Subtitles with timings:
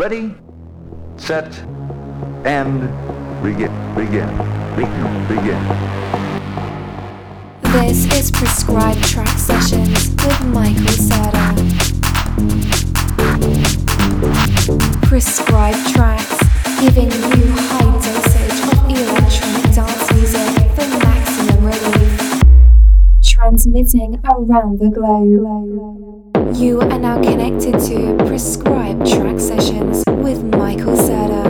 [0.00, 0.34] Ready,
[1.18, 1.58] set,
[2.46, 2.80] and
[3.42, 3.70] begin.
[3.94, 4.30] Begin.
[4.74, 5.28] Begin.
[5.28, 5.62] Begin.
[7.60, 11.52] This is Prescribed Track Sessions with Michael Serda.
[15.02, 16.38] Prescribed tracks,
[16.80, 22.42] giving you high dosage of electronic dance music for maximum relief.
[23.22, 25.99] Transmitting around the globe.
[26.54, 31.48] You are now connected to Prescribed Track Sessions with Michael Serda.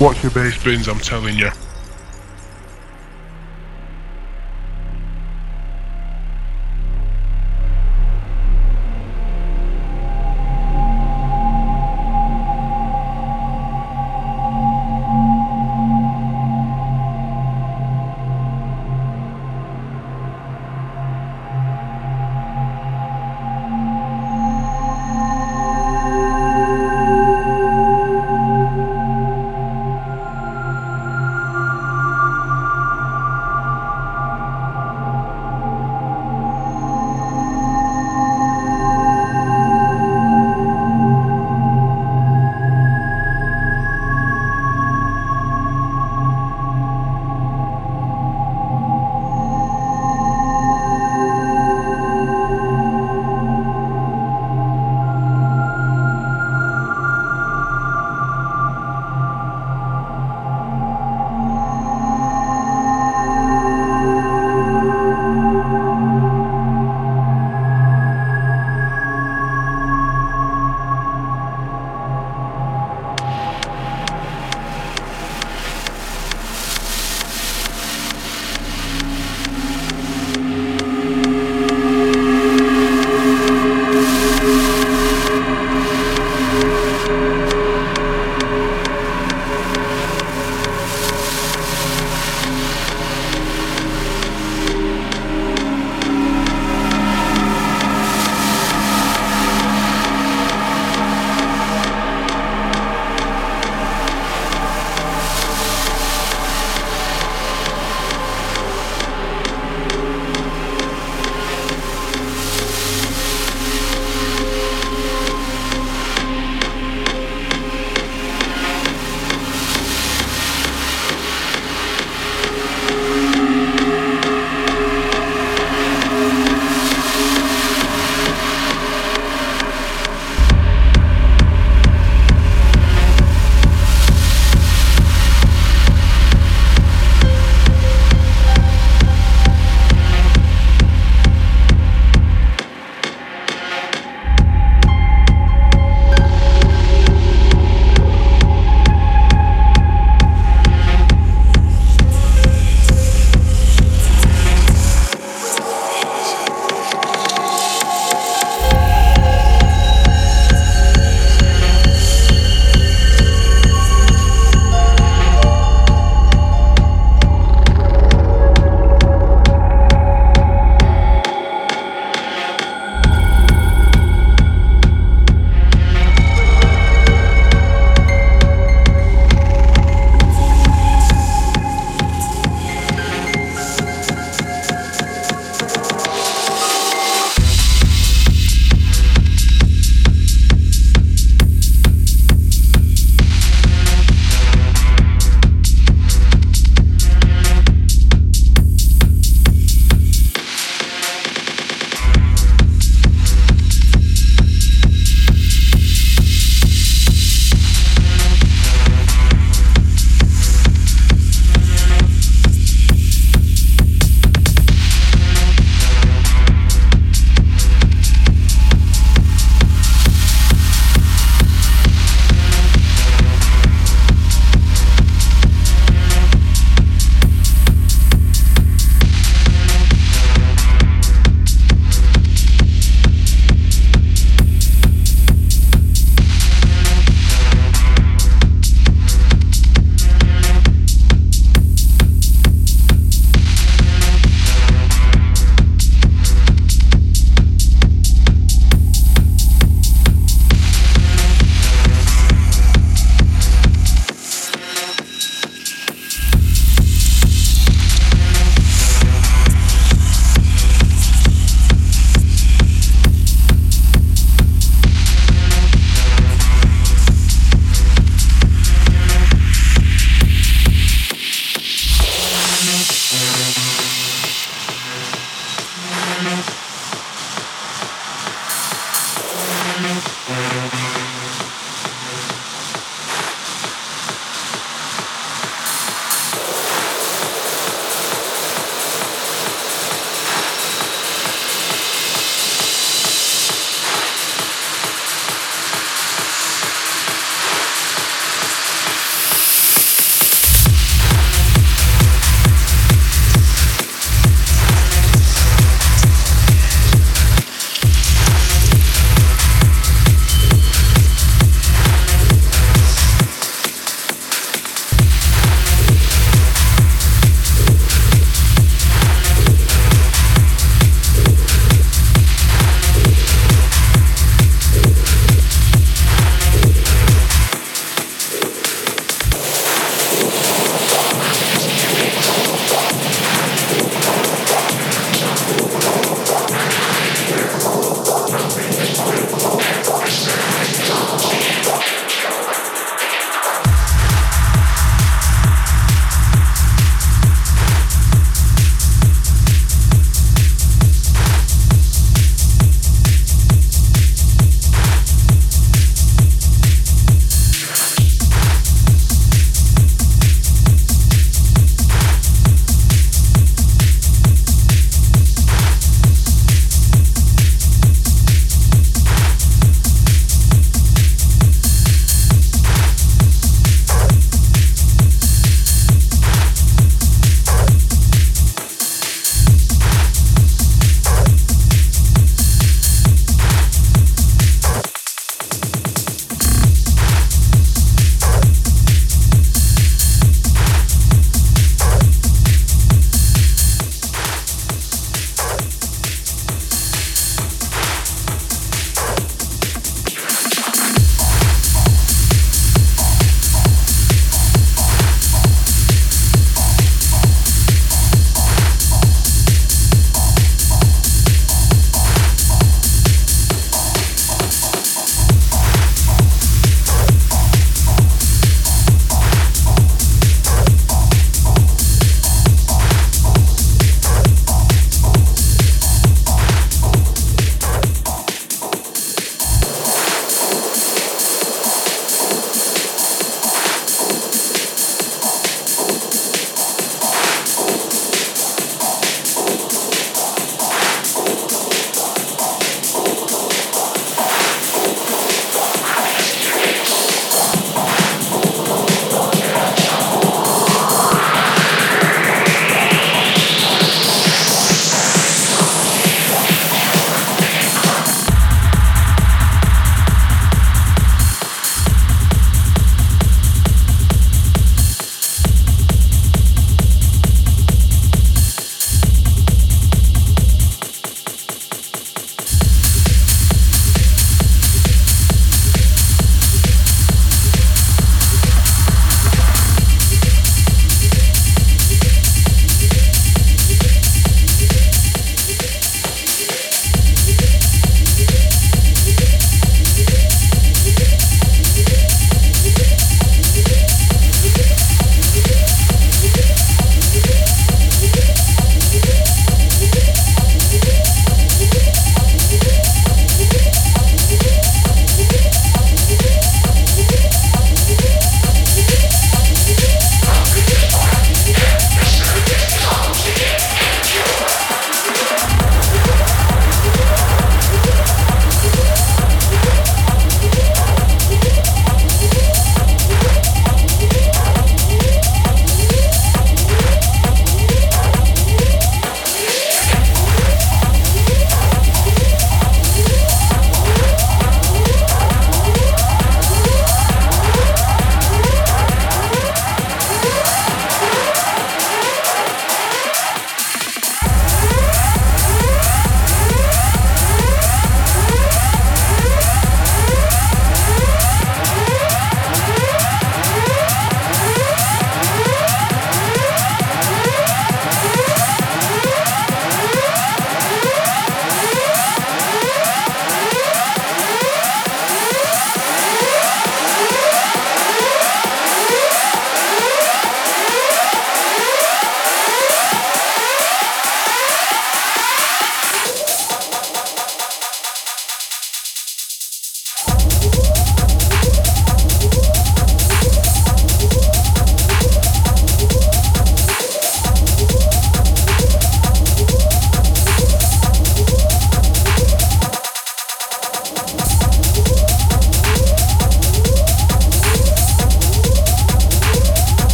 [0.00, 1.50] Watch your bass bins, I'm telling you.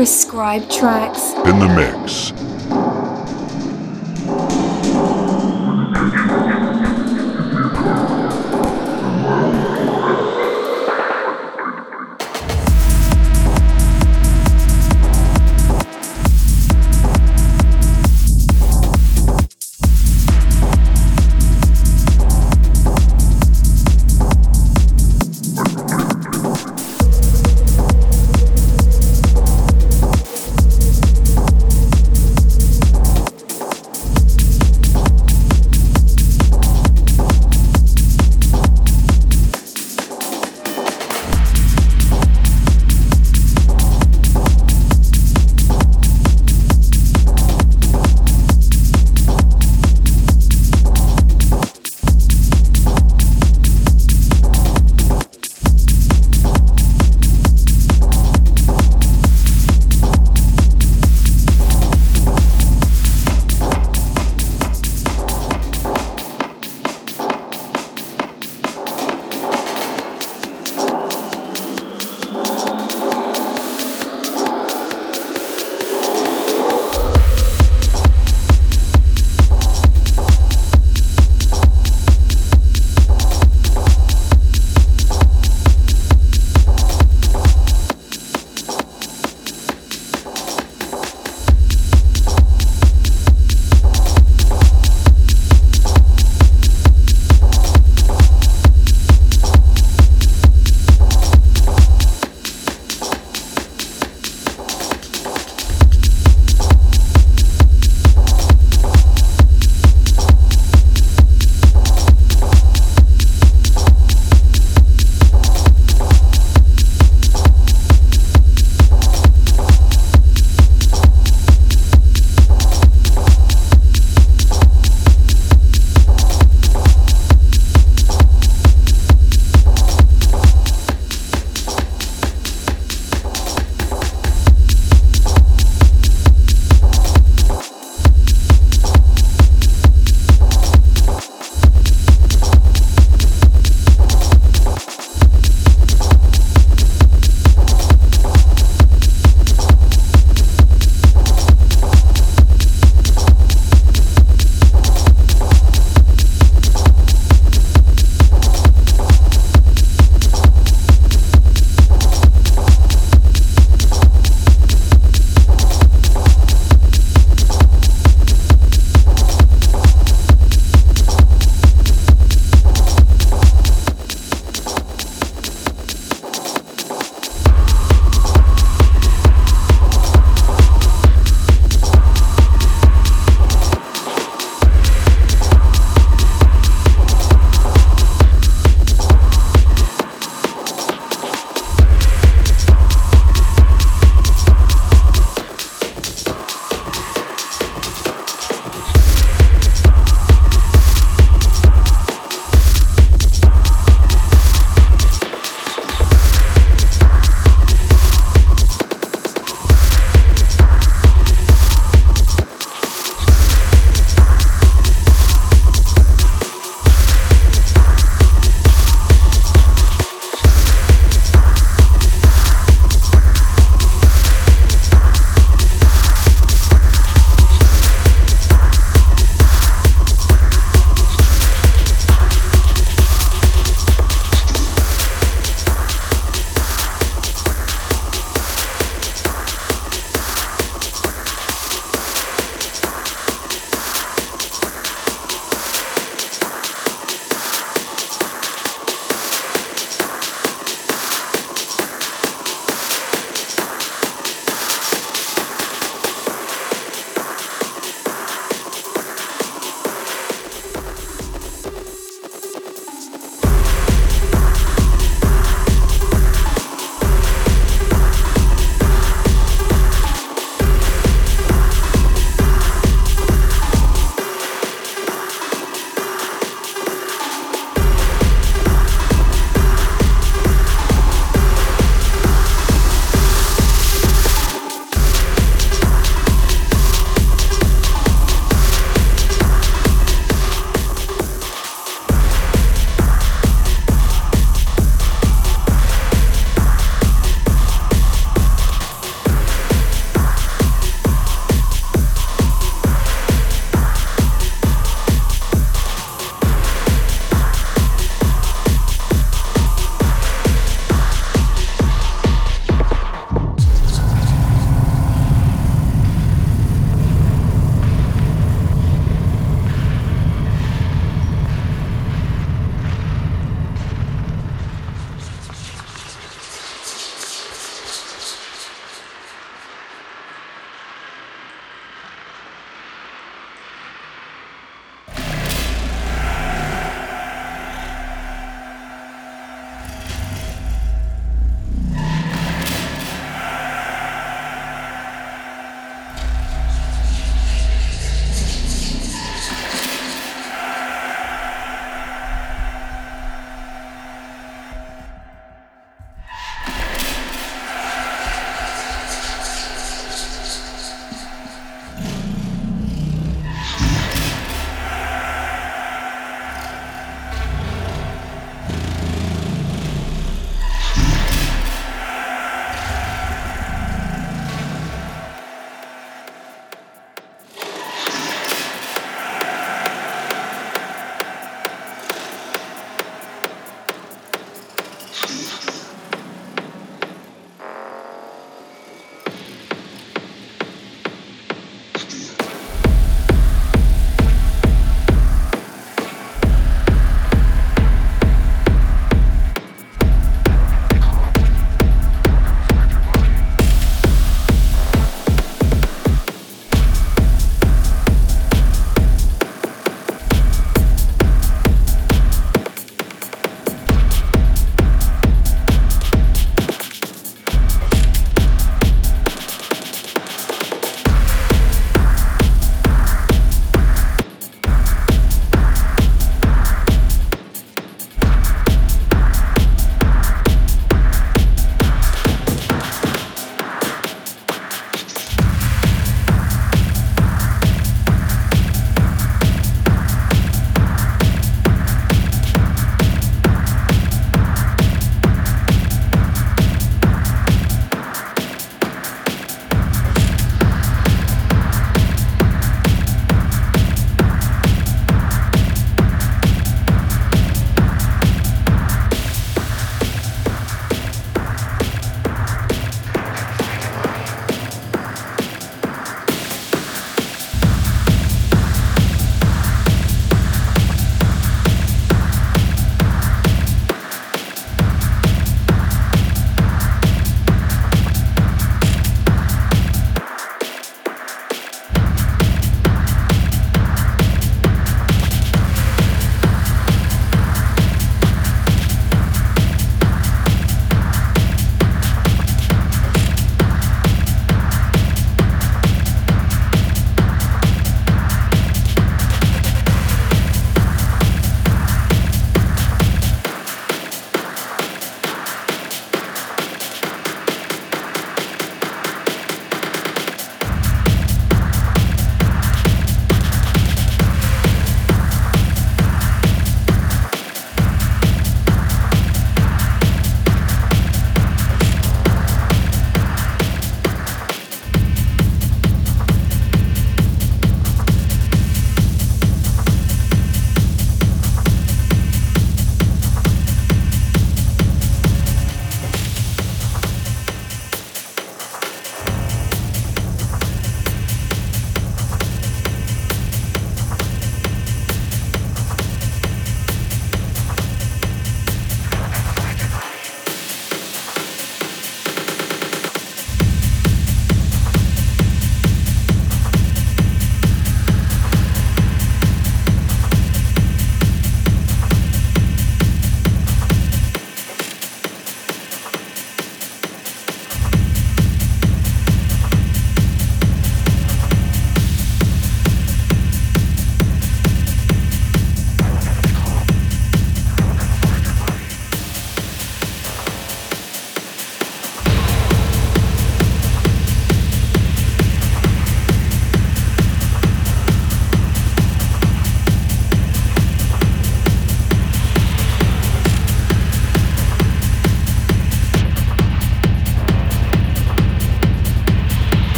[0.00, 1.34] Prescribed tracks.
[1.44, 1.99] In the mix.